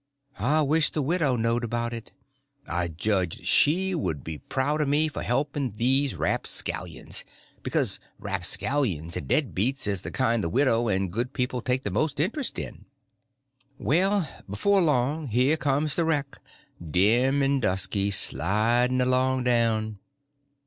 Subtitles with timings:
[0.39, 2.11] I wished the widow knowed about it.
[2.67, 7.23] I judged she would be proud of me for helping these rapscallions,
[7.61, 11.91] because rapscallions and dead beats is the kind the widow and good people takes the
[11.91, 12.85] most interest in.
[13.77, 16.39] Well, before long here comes the wreck,
[16.83, 19.99] dim and dusky, sliding along down!